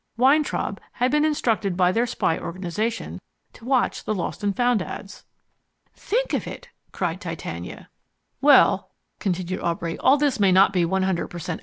[0.17, 3.21] Weintraub had been instructed by their spy organization
[3.53, 5.25] to watch the LOST and FOUND ads."
[5.93, 7.87] "Think of it!" cried Titania.
[8.41, 11.59] "Well," continued Aubrey, "all this may not be 100 per cent.